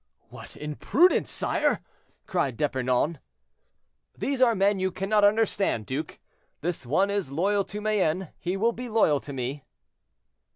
"What 0.29 0.57
imprudence, 0.57 1.29
sire!" 1.29 1.79
cried 2.25 2.57
D'Epernon. 2.57 3.19
"There 4.17 4.43
are 4.47 4.55
men 4.55 4.79
you 4.79 4.89
cannot 4.91 5.23
understand, 5.23 5.85
duke. 5.85 6.19
This 6.61 6.87
one 6.87 7.11
is 7.11 7.29
loyal 7.29 7.63
to 7.65 7.81
Mayenne, 7.81 8.33
he 8.39 8.57
will 8.57 8.73
be 8.73 8.89
loyal 8.89 9.19
to 9.19 9.31
me." 9.31 9.63